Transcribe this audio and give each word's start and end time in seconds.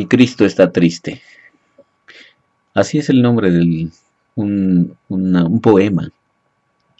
Mi 0.00 0.06
Cristo 0.06 0.46
está 0.46 0.72
triste. 0.72 1.20
Así 2.72 2.96
es 2.96 3.10
el 3.10 3.20
nombre 3.20 3.50
de 3.50 3.90
un, 4.34 4.96
un 5.10 5.60
poema. 5.60 6.10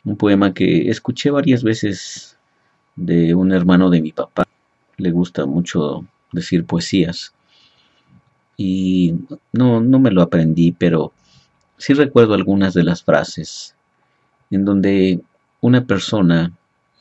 Un 0.04 0.17
poema 0.19 0.53
que 0.53 0.91
escuché 0.91 1.31
varias 1.31 1.63
veces 1.63 2.36
de 2.97 3.34
un 3.34 3.52
hermano 3.52 3.89
de 3.89 4.02
mi 4.02 4.13
papá. 4.13 4.44
Le 4.99 5.13
gusta 5.13 5.47
mucho 5.47 6.05
decir 6.31 6.67
poesías. 6.67 7.33
Y 8.59 9.14
no, 9.51 9.80
no 9.80 9.98
me 9.98 10.11
lo 10.11 10.21
aprendí, 10.21 10.73
pero 10.73 11.14
sí 11.79 11.95
recuerdo 11.95 12.35
algunas 12.35 12.75
de 12.75 12.85
las 12.85 13.03
frases 13.03 13.75
en 14.51 14.67
donde 14.67 15.23
una 15.62 15.87
persona, 15.87 16.53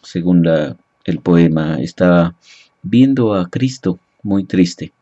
según 0.02 0.46
la, 0.46 0.78
el 1.04 1.20
poema, 1.20 1.76
está 1.82 2.38
viendo 2.84 3.34
a 3.34 3.50
Cristo 3.50 4.00
muy 4.24 4.46
triste 4.46 4.94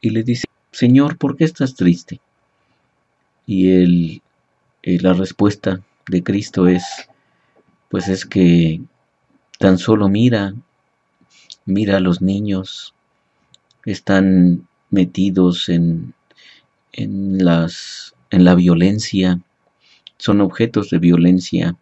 y 0.00 0.10
le 0.10 0.22
dice, 0.22 0.44
Señor, 0.70 1.18
¿por 1.18 1.36
qué 1.36 1.44
estás 1.44 1.74
triste? 1.74 2.20
Y 3.46 3.70
él, 3.70 4.22
eh, 4.82 4.98
la 5.00 5.12
respuesta 5.12 5.80
de 6.08 6.22
Cristo 6.22 6.68
es, 6.68 6.84
pues 7.88 8.08
es 8.08 8.26
que 8.26 8.80
tan 9.58 9.78
solo 9.78 10.08
mira, 10.08 10.54
mira 11.64 11.96
a 11.96 12.00
los 12.00 12.22
niños, 12.22 12.94
están 13.84 14.68
metidos 14.90 15.68
en, 15.68 16.14
en, 16.92 17.44
las, 17.44 18.14
en 18.30 18.44
la 18.44 18.54
violencia, 18.54 19.40
son 20.18 20.40
objetos 20.40 20.90
de 20.90 20.98
violencia. 20.98 21.76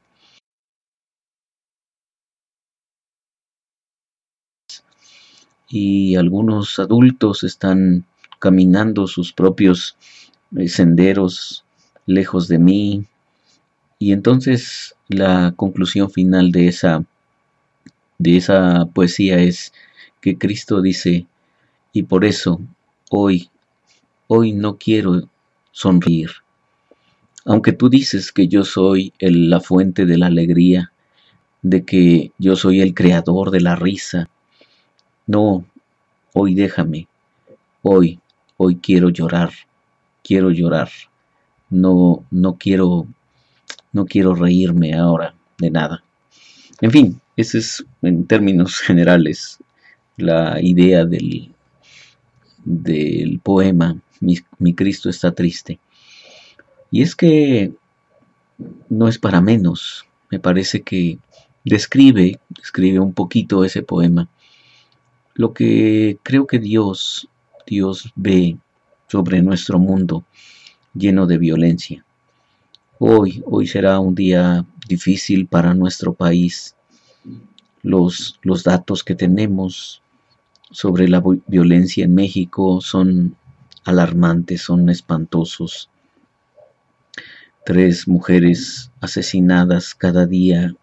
Y 5.69 6.15
algunos 6.15 6.79
adultos 6.79 7.43
están 7.43 8.07
caminando 8.39 9.07
sus 9.07 9.33
propios 9.33 9.97
eh, 10.57 10.69
senderos 10.69 11.65
lejos 12.07 12.49
de 12.49 12.59
mí. 12.59 13.05
Y 13.99 14.13
entonces 14.13 14.95
la 15.09 15.53
conclusión 15.57 16.11
final 16.11 16.53
de 16.53 16.69
esa, 16.69 17.05
de 18.19 18.37
esa 18.37 18.87
poesía 18.87 19.39
es 19.39 19.73
que 20.21 20.39
Cristo 20.39 20.83
dice, 20.83 21.27
y 21.93 22.03
por 22.03 22.25
eso 22.25 22.61
hoy, 23.11 23.51
hoy 24.27 24.53
no 24.53 24.77
quiero 24.77 25.29
sonreír. 25.73 26.31
Aunque 27.45 27.73
tú 27.73 27.89
dices 27.89 28.33
que 28.33 28.49
yo 28.49 28.65
soy 28.65 29.13
la 29.21 29.61
fuente 29.61 30.05
de 30.05 30.19
la 30.19 30.27
alegría, 30.27 30.93
de 31.63 31.85
que 31.85 32.33
yo 32.39 32.57
soy 32.57 32.81
el 32.81 32.93
creador 32.93 33.51
de 33.51 33.61
la 33.61 33.77
risa, 33.77 34.29
no, 35.27 35.65
hoy 36.33 36.55
déjame, 36.55 37.09
hoy, 37.83 38.21
hoy 38.57 38.77
quiero 38.77 39.11
llorar, 39.11 39.53
quiero 40.23 40.51
llorar, 40.51 40.91
no, 41.71 42.25
no 42.31 42.57
quiero, 42.57 43.07
no 43.93 44.07
quiero 44.07 44.35
reírme 44.35 44.95
ahora 44.95 45.35
de 45.59 45.71
nada. 45.71 46.05
En 46.81 46.91
fin, 46.91 47.21
esa 47.37 47.59
es 47.59 47.85
en 48.03 48.27
términos 48.27 48.81
generales 48.81 49.59
la 50.17 50.61
idea 50.61 51.05
del, 51.05 51.53
del 52.65 53.41
poema 53.41 54.01
mi, 54.21 54.75
Cristo 54.75 55.09
está 55.09 55.33
triste. 55.33 55.79
Y 56.91 57.03
es 57.03 57.17
que 57.17 57.73
no 58.89 59.09
es 59.09 59.19
para 59.19 59.41
menos. 59.41 60.07
Me 60.31 60.39
parece 60.39 60.83
que 60.83 61.19
describe, 61.65 62.39
describe 62.49 63.01
un 63.01 63.13
poquito 63.13 63.65
ese 63.65 63.83
poema, 63.83 64.29
lo 65.35 65.53
que 65.53 66.19
creo 66.23 66.47
que 66.47 66.59
Dios, 66.59 67.29
Dios 67.67 68.13
ve 68.15 68.57
sobre 69.09 69.43
nuestro 69.43 69.79
mundo 69.79 70.25
lleno 70.95 71.27
de 71.27 71.37
violencia. 71.37 72.05
Hoy, 72.99 73.43
hoy 73.45 73.67
será 73.67 73.99
un 73.99 74.15
día 74.15 74.65
difícil 74.89 75.47
para 75.49 75.75
nuestro 75.75 76.15
país. 76.15 76.77
Los, 77.83 78.39
los 78.43 78.63
datos 78.63 79.03
que 79.03 79.15
tenemos 79.15 80.01
sobre 80.71 81.09
la 81.09 81.23
violencia 81.47 82.05
en 82.05 82.15
México 82.15 82.81
son 82.81 83.37
alarmantes, 83.85 84.63
son 84.63 84.89
espantosos. 84.89 85.91
Tres 87.65 88.07
mujeres 88.07 88.93
asesinadas 89.01 89.95
cada 89.95 90.27
día 90.27 90.75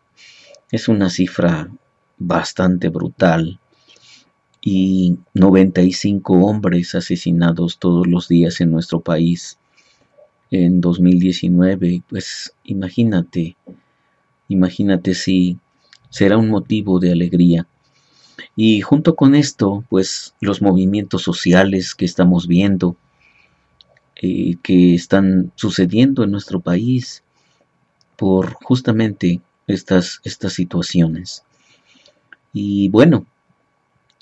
es 0.72 0.90
una 0.90 1.10
cifra 1.10 1.70
bastante 2.18 2.90
brutal 2.90 3.60
y 4.66 5.18
95 5.34 6.34
hombres 6.36 6.96
asesinados 6.96 7.80
todos 7.80 8.08
los 8.08 8.30
días 8.30 8.62
en 8.62 8.72
nuestro 8.72 9.02
país 9.02 9.58
en 10.52 10.80
2019, 10.80 12.04
pues 12.08 12.54
imagínate, 12.64 13.58
imagínate 14.48 15.16
si 15.16 15.58
será 16.10 16.38
un 16.38 16.48
motivo 16.48 17.00
de 17.00 17.12
alegría 17.12 17.68
y 18.56 18.80
junto 18.80 19.18
con 19.18 19.36
esto, 19.36 19.84
pues 19.90 20.34
los 20.40 20.62
movimientos 20.62 21.24
sociales 21.24 21.94
que 21.94 22.06
estamos 22.06 22.48
viendo, 22.48 22.96
eh, 24.16 24.56
que 24.64 24.96
están 24.96 25.52
sucediendo 25.56 26.24
en 26.24 26.32
nuestro 26.32 26.62
país 26.62 27.22
por 28.16 28.54
justamente 28.54 29.42
estas, 29.68 30.22
estas 30.24 30.54
situaciones. 30.54 31.44
Y 32.54 32.88
bueno, 32.90 33.26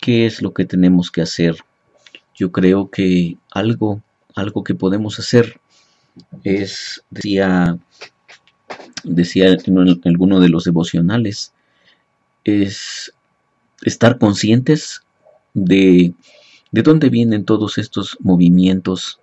¿qué 0.02 0.26
es 0.26 0.42
lo 0.42 0.54
que 0.54 0.66
tenemos 0.66 1.10
que 1.10 1.22
hacer? 1.22 1.56
Yo 2.36 2.52
creo 2.52 2.90
que 2.90 3.38
algo, 3.52 4.02
algo 4.36 4.66
que 4.66 4.76
podemos 4.76 5.20
hacer 5.20 5.62
es, 6.44 7.04
decía, 7.10 7.78
decía 9.04 9.56
alguno 10.04 10.42
de 10.42 10.50
los 10.50 10.66
devocionales, 10.66 11.54
es 12.44 13.14
estar 13.84 14.18
conscientes 14.18 15.02
de, 15.54 16.14
de 16.72 16.82
dónde 16.82 17.10
vienen 17.10 17.46
todos 17.46 17.78
estos 17.78 18.18
movimientos 18.20 19.20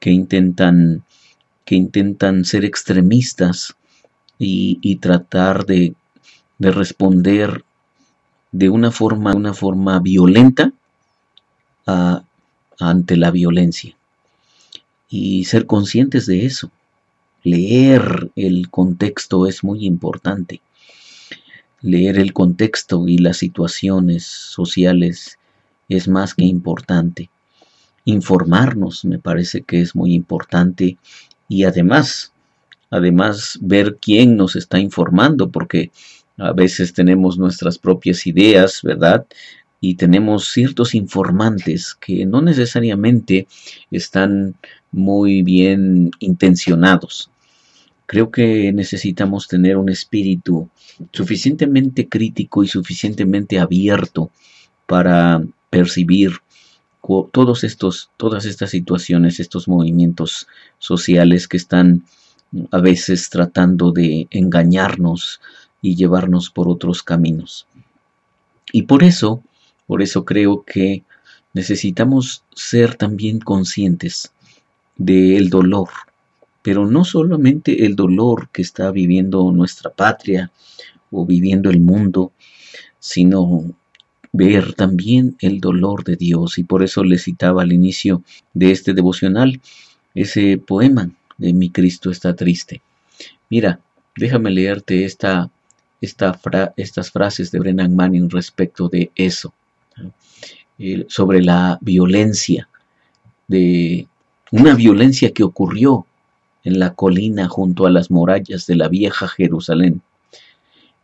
que 0.00 0.10
intentan, 0.10 1.04
que 1.64 1.76
intentan 1.76 2.44
ser 2.44 2.64
extremistas 2.64 3.76
y, 4.42 4.96
tratar 4.96 5.66
de, 5.66 5.94
de, 6.58 6.70
responder 6.70 7.62
de 8.52 8.68
una 8.68 8.90
forma, 8.90 9.34
una 9.34 9.54
forma 9.54 9.98
violenta 10.00 10.72
ante 12.78 13.16
la 13.16 13.30
violencia. 13.30 13.96
Y 15.08 15.44
ser 15.44 15.66
conscientes 15.66 16.26
de 16.26 16.46
eso. 16.46 16.70
Leer 17.42 18.30
el 18.36 18.70
contexto 18.70 19.46
es 19.46 19.64
muy 19.64 19.86
importante 19.86 20.60
leer 21.82 22.18
el 22.18 22.32
contexto 22.32 23.08
y 23.08 23.18
las 23.18 23.38
situaciones 23.38 24.24
sociales 24.24 25.38
es 25.88 26.08
más 26.08 26.34
que 26.34 26.44
importante. 26.44 27.30
Informarnos 28.04 29.04
me 29.04 29.18
parece 29.18 29.62
que 29.62 29.80
es 29.80 29.94
muy 29.94 30.14
importante 30.14 30.98
y 31.48 31.64
además, 31.64 32.32
además 32.90 33.58
ver 33.60 33.98
quién 34.00 34.36
nos 34.36 34.56
está 34.56 34.78
informando, 34.78 35.50
porque 35.50 35.90
a 36.40 36.52
veces 36.52 36.92
tenemos 36.92 37.38
nuestras 37.38 37.78
propias 37.78 38.26
ideas, 38.26 38.80
¿verdad? 38.82 39.26
Y 39.80 39.94
tenemos 39.94 40.48
ciertos 40.48 40.94
informantes 40.94 41.94
que 41.94 42.24
no 42.24 42.40
necesariamente 42.40 43.46
están 43.90 44.54
muy 44.90 45.42
bien 45.42 46.10
intencionados. 46.18 47.30
Creo 48.06 48.30
que 48.30 48.72
necesitamos 48.72 49.48
tener 49.48 49.76
un 49.76 49.88
espíritu 49.90 50.68
suficientemente 51.12 52.08
crítico 52.08 52.64
y 52.64 52.68
suficientemente 52.68 53.58
abierto 53.58 54.30
para 54.86 55.42
percibir 55.68 56.32
todos 57.32 57.64
estos, 57.64 58.10
todas 58.16 58.44
estas 58.46 58.70
situaciones, 58.70 59.40
estos 59.40 59.68
movimientos 59.68 60.46
sociales 60.78 61.48
que 61.48 61.56
están 61.56 62.04
a 62.70 62.78
veces 62.80 63.30
tratando 63.30 63.92
de 63.92 64.26
engañarnos 64.30 65.40
y 65.82 65.96
llevarnos 65.96 66.50
por 66.50 66.68
otros 66.68 67.02
caminos. 67.02 67.66
Y 68.72 68.82
por 68.82 69.02
eso, 69.02 69.42
por 69.86 70.02
eso 70.02 70.24
creo 70.24 70.64
que 70.64 71.02
necesitamos 71.54 72.44
ser 72.54 72.94
también 72.94 73.40
conscientes 73.40 74.32
del 74.96 75.50
dolor 75.50 75.88
pero 76.62 76.86
no 76.86 77.04
solamente 77.04 77.86
el 77.86 77.96
dolor 77.96 78.48
que 78.52 78.62
está 78.62 78.90
viviendo 78.90 79.50
nuestra 79.52 79.90
patria 79.90 80.50
o 81.10 81.24
viviendo 81.26 81.70
el 81.70 81.80
mundo, 81.80 82.32
sino 82.98 83.64
ver 84.32 84.74
también 84.74 85.36
el 85.40 85.60
dolor 85.60 86.04
de 86.04 86.16
Dios. 86.16 86.58
Y 86.58 86.64
por 86.64 86.82
eso 86.82 87.02
le 87.02 87.18
citaba 87.18 87.62
al 87.62 87.72
inicio 87.72 88.22
de 88.52 88.70
este 88.70 88.92
devocional 88.92 89.60
ese 90.14 90.58
poema 90.58 91.10
de 91.38 91.52
Mi 91.52 91.70
Cristo 91.70 92.10
está 92.10 92.36
triste. 92.36 92.82
Mira, 93.48 93.80
déjame 94.16 94.50
leerte 94.50 95.04
esta, 95.04 95.50
esta 96.00 96.38
estas 96.76 97.10
frases 97.10 97.50
de 97.50 97.58
Brennan 97.58 97.94
Manning 97.94 98.30
respecto 98.30 98.88
de 98.88 99.10
eso, 99.14 99.52
sobre 101.08 101.42
la 101.42 101.78
violencia 101.80 102.68
de 103.48 104.06
una 104.52 104.74
violencia 104.74 105.32
que 105.32 105.44
ocurrió 105.44 106.06
en 106.64 106.78
la 106.78 106.94
colina 106.94 107.48
junto 107.48 107.86
a 107.86 107.90
las 107.90 108.10
murallas 108.10 108.66
de 108.66 108.76
la 108.76 108.88
vieja 108.88 109.28
Jerusalén. 109.28 110.02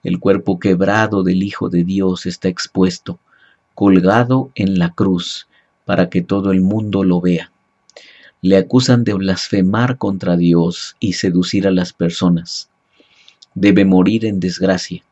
El 0.02 0.20
cuerpo 0.20 0.58
quebrado 0.58 1.22
del 1.22 1.42
Hijo 1.42 1.68
de 1.68 1.84
Dios 1.84 2.26
está 2.26 2.48
expuesto, 2.48 3.18
colgado 3.74 4.50
en 4.54 4.78
la 4.78 4.90
cruz, 4.90 5.46
para 5.84 6.08
que 6.08 6.22
todo 6.22 6.52
el 6.52 6.60
mundo 6.60 7.04
lo 7.04 7.20
vea. 7.20 7.50
Le 8.42 8.56
acusan 8.56 9.04
de 9.04 9.14
blasfemar 9.14 9.98
contra 9.98 10.36
Dios 10.36 10.96
y 11.00 11.14
seducir 11.14 11.66
a 11.66 11.70
las 11.70 11.92
personas. 11.92 12.68
Debe 13.56 13.86
morir 13.86 14.26
en 14.26 14.38
desgracia. 14.38 15.02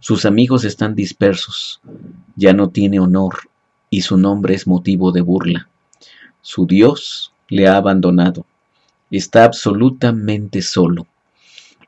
Sus 0.00 0.24
amigos 0.24 0.64
están 0.64 0.94
dispersos. 0.94 1.82
Ya 2.34 2.54
no 2.54 2.70
tiene 2.70 2.98
honor 2.98 3.50
y 3.90 4.00
su 4.00 4.16
nombre 4.16 4.54
es 4.54 4.66
motivo 4.66 5.12
de 5.12 5.20
burla. 5.20 5.68
Su 6.40 6.64
Dios 6.64 7.34
le 7.50 7.68
ha 7.68 7.76
abandonado. 7.76 8.46
Está 9.10 9.44
absolutamente 9.44 10.62
solo. 10.62 11.06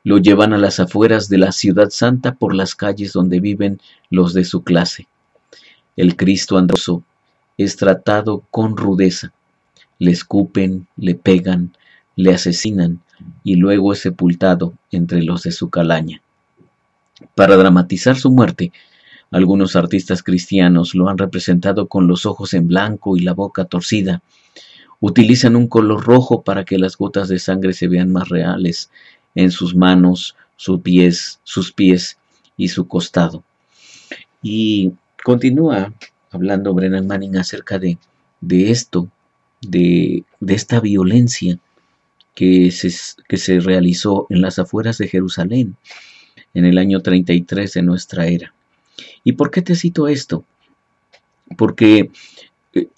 Lo 0.03 0.19
llevan 0.19 0.53
a 0.53 0.59
las 0.59 0.79
afueras 0.79 1.29
de 1.29 1.39
la 1.39 1.51
ciudad 1.51 1.89
santa 1.89 2.35
por 2.35 2.53
las 2.53 2.75
calles 2.75 3.11
donde 3.11 3.39
viven 3.39 3.81
los 4.11 4.35
de 4.35 4.45
su 4.45 4.61
clase. 4.63 5.07
El 5.95 6.15
Cristo 6.15 6.59
androso 6.59 7.01
es 7.57 7.75
tratado 7.75 8.43
con 8.51 8.77
rudeza. 8.77 9.33
Le 9.97 10.11
escupen, 10.11 10.87
le 10.95 11.15
pegan, 11.15 11.75
le 12.15 12.35
asesinan 12.35 13.01
y 13.43 13.55
luego 13.55 13.93
es 13.93 13.99
sepultado 13.99 14.73
entre 14.91 15.23
los 15.23 15.43
de 15.43 15.51
su 15.51 15.69
calaña. 15.69 16.21
Para 17.35 17.57
dramatizar 17.57 18.17
su 18.17 18.31
muerte, 18.31 18.71
algunos 19.31 19.75
artistas 19.75 20.23
cristianos 20.23 20.95
lo 20.95 21.09
han 21.09 21.17
representado 21.17 21.87
con 21.87 22.07
los 22.07 22.25
ojos 22.25 22.53
en 22.53 22.67
blanco 22.67 23.17
y 23.17 23.21
la 23.21 23.33
boca 23.33 23.65
torcida. 23.65 24.21
Utilizan 24.99 25.55
un 25.55 25.67
color 25.67 26.05
rojo 26.05 26.43
para 26.43 26.63
que 26.63 26.79
las 26.79 26.97
gotas 26.97 27.27
de 27.27 27.39
sangre 27.39 27.73
se 27.73 27.87
vean 27.87 28.11
más 28.11 28.29
reales 28.29 28.89
en 29.35 29.51
sus 29.51 29.75
manos, 29.75 30.35
sus 30.55 30.81
pies, 30.81 31.39
sus 31.43 31.71
pies 31.71 32.17
y 32.55 32.69
su 32.69 32.87
costado. 32.87 33.43
Y 34.41 34.93
continúa 35.23 35.93
hablando 36.31 36.73
Brennan 36.73 37.07
Manning 37.07 37.37
acerca 37.37 37.79
de, 37.79 37.97
de 38.41 38.71
esto, 38.71 39.09
de, 39.61 40.23
de, 40.39 40.53
esta 40.53 40.79
violencia 40.79 41.59
que 42.37 42.69
se, 42.69 42.93
que 43.27 43.37
se 43.37 43.59
realizó 43.59 44.27
en 44.29 44.43
las 44.43 44.59
afueras 44.59 44.99
de 44.99 45.07
Jerusalén 45.07 45.75
en 46.53 46.65
el 46.65 46.77
año 46.77 46.99
33 46.99 47.73
de 47.73 47.81
nuestra 47.81 48.27
era. 48.27 48.53
¿Y 49.23 49.31
por 49.31 49.49
qué 49.49 49.63
te 49.63 49.73
cito 49.73 50.07
esto? 50.07 50.45
Porque 51.57 52.11
eh, 52.75 52.89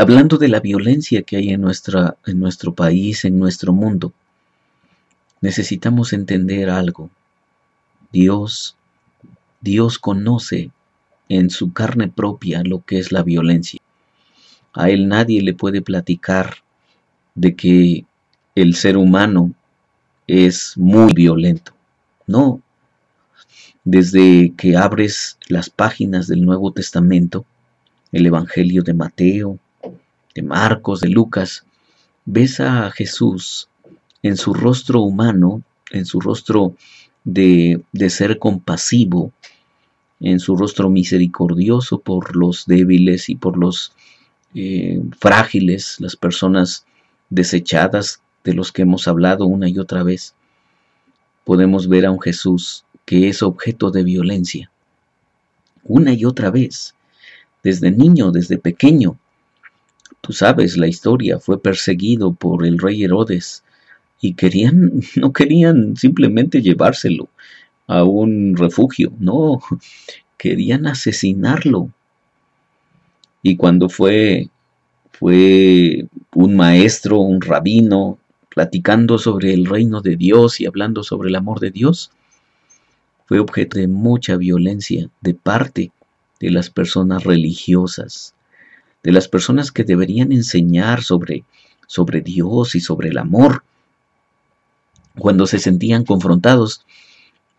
hablando 0.00 0.38
de 0.38 0.48
la 0.48 0.60
violencia 0.60 1.20
que 1.20 1.36
hay 1.36 1.50
en, 1.50 1.60
nuestra, 1.60 2.16
en 2.24 2.40
nuestro 2.40 2.74
país, 2.74 3.26
en 3.26 3.38
nuestro 3.38 3.74
mundo, 3.74 4.14
necesitamos 5.42 6.14
entender 6.14 6.70
algo. 6.70 7.10
Dios, 8.12 8.76
Dios 9.60 9.98
conoce 9.98 10.70
en 11.28 11.50
su 11.50 11.74
carne 11.74 12.08
propia 12.08 12.62
lo 12.64 12.82
que 12.82 12.98
es 12.98 13.12
la 13.12 13.22
violencia. 13.22 13.78
A 14.72 14.88
él 14.88 15.06
nadie 15.06 15.42
le 15.42 15.52
puede 15.52 15.82
platicar 15.82 16.62
de 17.34 17.54
que 17.54 18.06
el 18.54 18.74
ser 18.74 18.96
humano 18.96 19.52
es 20.26 20.76
muy 20.76 21.12
violento. 21.12 21.72
No. 22.26 22.60
Desde 23.84 24.52
que 24.56 24.76
abres 24.76 25.38
las 25.48 25.70
páginas 25.70 26.28
del 26.28 26.44
Nuevo 26.44 26.72
Testamento, 26.72 27.44
el 28.12 28.26
Evangelio 28.26 28.82
de 28.82 28.94
Mateo, 28.94 29.58
de 30.34 30.42
Marcos, 30.42 31.00
de 31.00 31.08
Lucas, 31.08 31.64
ves 32.24 32.60
a 32.60 32.90
Jesús 32.90 33.68
en 34.22 34.36
su 34.36 34.52
rostro 34.52 35.00
humano, 35.00 35.62
en 35.90 36.04
su 36.04 36.20
rostro 36.20 36.74
de, 37.24 37.82
de 37.92 38.10
ser 38.10 38.38
compasivo, 38.38 39.32
en 40.20 40.38
su 40.38 40.54
rostro 40.54 40.90
misericordioso 40.90 41.98
por 41.98 42.36
los 42.36 42.66
débiles 42.66 43.28
y 43.30 43.36
por 43.36 43.56
los 43.56 43.92
eh, 44.54 45.00
frágiles, 45.18 45.96
las 45.98 46.16
personas 46.16 46.84
desechadas 47.30 48.20
de 48.44 48.54
los 48.54 48.72
que 48.72 48.82
hemos 48.82 49.08
hablado 49.08 49.46
una 49.46 49.68
y 49.68 49.78
otra 49.78 50.02
vez. 50.02 50.34
Podemos 51.44 51.88
ver 51.88 52.06
a 52.06 52.10
un 52.10 52.20
Jesús 52.20 52.84
que 53.04 53.28
es 53.28 53.42
objeto 53.42 53.90
de 53.90 54.04
violencia. 54.04 54.70
Una 55.84 56.12
y 56.12 56.24
otra 56.24 56.50
vez, 56.50 56.94
desde 57.62 57.90
niño, 57.90 58.30
desde 58.30 58.58
pequeño. 58.58 59.18
Tú 60.20 60.32
sabes 60.32 60.76
la 60.76 60.86
historia, 60.86 61.38
fue 61.38 61.60
perseguido 61.60 62.32
por 62.32 62.66
el 62.66 62.78
rey 62.78 63.02
Herodes 63.02 63.64
y 64.20 64.34
querían, 64.34 65.00
no 65.16 65.32
querían 65.32 65.96
simplemente 65.96 66.62
llevárselo, 66.62 67.28
a 67.86 68.04
un 68.04 68.56
refugio, 68.56 69.12
no, 69.18 69.60
querían 70.36 70.86
asesinarlo. 70.86 71.90
Y 73.42 73.56
cuando 73.56 73.88
fue, 73.88 74.48
fue 75.10 76.06
un 76.34 76.54
maestro, 76.54 77.18
un 77.18 77.40
rabino, 77.40 78.18
platicando 78.50 79.18
sobre 79.18 79.54
el 79.54 79.66
reino 79.66 80.00
de 80.00 80.16
Dios 80.16 80.60
y 80.60 80.66
hablando 80.66 81.02
sobre 81.02 81.30
el 81.30 81.36
amor 81.36 81.60
de 81.60 81.70
Dios, 81.70 82.10
fue 83.26 83.38
objeto 83.38 83.78
de 83.78 83.86
mucha 83.86 84.36
violencia 84.36 85.08
de 85.20 85.34
parte 85.34 85.92
de 86.40 86.50
las 86.50 86.68
personas 86.68 87.22
religiosas, 87.24 88.34
de 89.02 89.12
las 89.12 89.28
personas 89.28 89.70
que 89.70 89.84
deberían 89.84 90.32
enseñar 90.32 91.02
sobre, 91.02 91.44
sobre 91.86 92.22
Dios 92.22 92.74
y 92.74 92.80
sobre 92.80 93.10
el 93.10 93.18
amor. 93.18 93.62
Cuando 95.16 95.46
se 95.46 95.58
sentían 95.58 96.04
confrontados, 96.04 96.84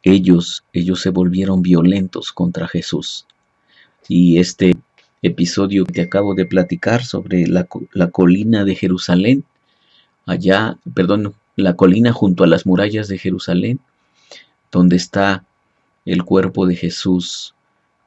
ellos, 0.04 0.66
ellos 0.74 1.00
se 1.00 1.10
volvieron 1.10 1.62
violentos 1.62 2.34
contra 2.34 2.68
Jesús. 2.68 3.26
Y 4.10 4.40
este 4.40 4.74
episodio 5.22 5.86
que 5.86 5.94
te 5.94 6.02
acabo 6.02 6.34
de 6.34 6.46
platicar 6.46 7.06
sobre 7.06 7.48
la, 7.48 7.68
la 7.94 8.10
colina 8.10 8.66
de 8.66 8.76
Jerusalén, 8.76 9.46
allá, 10.32 10.78
perdón, 10.94 11.34
la 11.56 11.76
colina 11.76 12.12
junto 12.12 12.44
a 12.44 12.48
las 12.48 12.66
murallas 12.66 13.08
de 13.08 13.18
Jerusalén, 13.18 13.80
donde 14.72 14.96
está 14.96 15.46
el 16.06 16.24
cuerpo 16.24 16.66
de 16.66 16.76
Jesús 16.76 17.54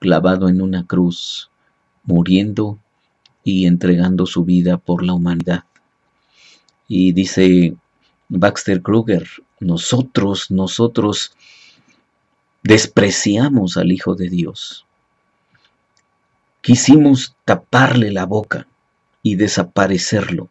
clavado 0.01 0.49
en 0.49 0.61
una 0.61 0.87
cruz, 0.87 1.51
muriendo 2.05 2.79
y 3.43 3.67
entregando 3.67 4.27
su 4.27 4.45
vida 4.45 4.79
por 4.79 5.03
la 5.03 5.13
humanidad. 5.13 5.65
Y 6.89 7.13
dice 7.13 7.75
Baxter 8.29 8.83
Kruger, 8.83 9.27
nosotros, 9.61 10.51
nosotros 10.51 11.33
despreciamos 12.63 13.77
al 13.77 13.93
Hijo 13.93 14.15
de 14.15 14.29
Dios. 14.29 14.87
Quisimos 16.61 17.37
taparle 17.45 18.11
la 18.11 18.25
boca 18.25 18.67
y 19.23 19.37
desaparecerlo. 19.37 20.49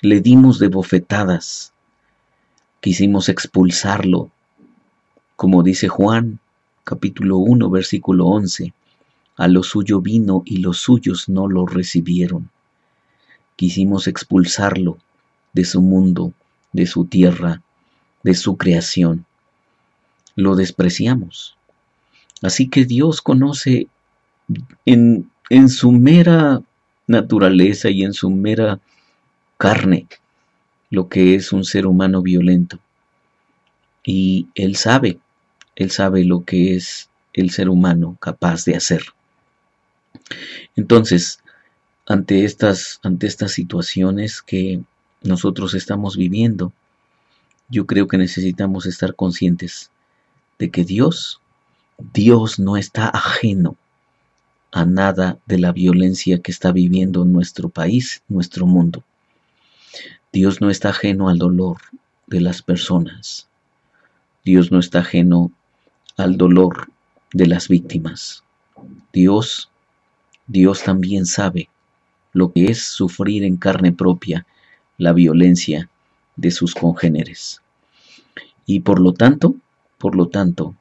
Le 0.00 0.20
dimos 0.20 0.58
de 0.58 0.68
bofetadas. 0.68 1.72
Quisimos 2.80 3.28
expulsarlo. 3.28 4.30
Como 5.36 5.62
dice 5.62 5.88
Juan, 5.88 6.38
capítulo 6.84 7.38
1, 7.38 7.70
versículo 7.70 8.26
11, 8.26 8.72
a 9.36 9.48
lo 9.48 9.62
suyo 9.62 10.00
vino 10.00 10.42
y 10.44 10.58
los 10.58 10.78
suyos 10.78 11.28
no 11.28 11.48
lo 11.48 11.66
recibieron. 11.66 12.50
Quisimos 13.56 14.06
expulsarlo 14.06 14.98
de 15.52 15.64
su 15.64 15.82
mundo, 15.82 16.32
de 16.72 16.86
su 16.86 17.04
tierra, 17.04 17.62
de 18.22 18.34
su 18.34 18.56
creación 18.56 19.26
lo 20.38 20.54
despreciamos. 20.54 21.56
Así 22.42 22.68
que 22.68 22.84
Dios 22.84 23.20
conoce 23.20 23.88
en, 24.86 25.28
en 25.50 25.68
su 25.68 25.90
mera 25.90 26.62
naturaleza 27.08 27.90
y 27.90 28.04
en 28.04 28.12
su 28.12 28.30
mera 28.30 28.78
carne 29.58 30.06
lo 30.90 31.08
que 31.08 31.34
es 31.34 31.52
un 31.52 31.64
ser 31.64 31.86
humano 31.86 32.22
violento. 32.22 32.78
Y 34.04 34.48
Él 34.54 34.76
sabe, 34.76 35.18
Él 35.76 35.90
sabe 35.90 36.24
lo 36.24 36.44
que 36.44 36.74
es 36.76 37.10
el 37.34 37.50
ser 37.50 37.68
humano 37.68 38.16
capaz 38.20 38.64
de 38.64 38.76
hacer. 38.76 39.02
Entonces, 40.76 41.40
ante 42.06 42.44
estas, 42.44 43.00
ante 43.02 43.26
estas 43.26 43.52
situaciones 43.52 44.40
que 44.40 44.80
nosotros 45.22 45.74
estamos 45.74 46.16
viviendo, 46.16 46.72
yo 47.68 47.86
creo 47.86 48.08
que 48.08 48.16
necesitamos 48.16 48.86
estar 48.86 49.14
conscientes 49.14 49.90
de 50.58 50.70
que 50.70 50.84
Dios, 50.84 51.40
Dios 52.14 52.58
no 52.58 52.76
está 52.76 53.08
ajeno 53.08 53.76
a 54.72 54.84
nada 54.84 55.38
de 55.46 55.58
la 55.58 55.72
violencia 55.72 56.40
que 56.40 56.50
está 56.50 56.72
viviendo 56.72 57.24
nuestro 57.24 57.68
país, 57.68 58.22
nuestro 58.28 58.66
mundo. 58.66 59.04
Dios 60.38 60.60
no 60.60 60.70
está 60.70 60.90
ajeno 60.90 61.28
al 61.28 61.38
dolor 61.38 61.78
de 62.28 62.40
las 62.40 62.62
personas. 62.62 63.48
Dios 64.44 64.70
no 64.70 64.78
está 64.78 65.00
ajeno 65.00 65.50
al 66.16 66.36
dolor 66.36 66.92
de 67.32 67.48
las 67.48 67.66
víctimas. 67.66 68.44
Dios, 69.12 69.68
Dios 70.46 70.84
también 70.84 71.26
sabe 71.26 71.68
lo 72.32 72.52
que 72.52 72.66
es 72.66 72.84
sufrir 72.84 73.42
en 73.42 73.56
carne 73.56 73.90
propia 73.90 74.46
la 74.96 75.12
violencia 75.12 75.90
de 76.36 76.52
sus 76.52 76.72
congéneres. 76.72 77.60
Y 78.64 78.78
por 78.78 79.00
lo 79.00 79.14
tanto, 79.14 79.56
por 79.98 80.14
lo 80.14 80.28
tanto, 80.28 80.76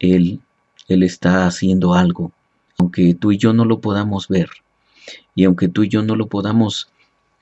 Él, 0.00 0.42
Él 0.88 1.02
está 1.02 1.46
haciendo 1.46 1.94
algo, 1.94 2.30
aunque 2.76 3.14
tú 3.14 3.32
y 3.32 3.38
yo 3.38 3.54
no 3.54 3.64
lo 3.64 3.80
podamos 3.80 4.28
ver, 4.28 4.50
y 5.34 5.44
aunque 5.44 5.68
tú 5.68 5.82
y 5.82 5.88
yo 5.88 6.02
no 6.02 6.14
lo 6.14 6.26
podamos 6.26 6.91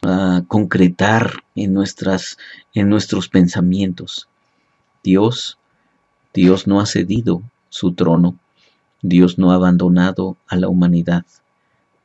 ah, 0.02 0.42
concretar 0.48 1.42
en, 1.54 1.74
nuestras, 1.74 2.38
en 2.74 2.88
nuestros 2.88 3.28
pensamientos, 3.28 4.28
Dios, 5.02 5.58
Dios 6.34 6.66
no 6.66 6.80
ha 6.80 6.86
cedido 6.86 7.42
su 7.68 7.92
trono, 7.92 8.38
Dios 9.02 9.38
no 9.38 9.52
ha 9.52 9.54
abandonado 9.54 10.36
a 10.46 10.56
la 10.56 10.68
humanidad, 10.68 11.24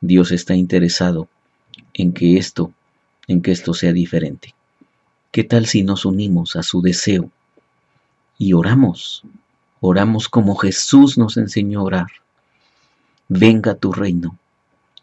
Dios 0.00 0.32
está 0.32 0.54
interesado 0.54 1.28
en 1.94 2.12
que 2.12 2.38
esto, 2.38 2.72
en 3.26 3.42
que 3.42 3.52
esto 3.52 3.74
sea 3.74 3.92
diferente. 3.92 4.54
¿Qué 5.30 5.44
tal 5.44 5.66
si 5.66 5.82
nos 5.82 6.04
unimos 6.04 6.56
a 6.56 6.62
su 6.62 6.80
deseo 6.80 7.30
y 8.38 8.52
oramos? 8.54 9.22
Oramos 9.80 10.28
como 10.28 10.56
Jesús 10.56 11.18
nos 11.18 11.36
enseñó 11.36 11.80
a 11.80 11.84
orar. 11.84 12.06
Venga 13.28 13.74
tu 13.74 13.92
reino, 13.92 14.38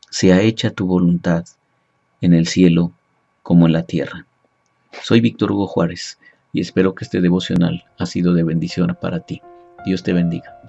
sea 0.09 0.41
hecha 0.41 0.71
tu 0.71 0.87
voluntad 0.87 1.45
en 2.23 2.33
el 2.33 2.47
cielo 2.47 2.91
como 3.41 3.67
en 3.67 3.73
la 3.73 3.83
tierra. 3.83 4.25
Soy 5.03 5.19
Víctor 5.19 5.51
Hugo 5.51 5.67
Juárez 5.67 6.17
y 6.53 6.61
espero 6.61 6.95
que 6.95 7.03
este 7.03 7.19
devocional 7.19 7.83
ha 7.97 8.05
sido 8.05 8.33
de 8.33 8.43
bendición 8.43 8.97
para 9.01 9.19
ti. 9.19 9.41
Dios 9.85 10.03
te 10.03 10.13
bendiga. 10.13 10.62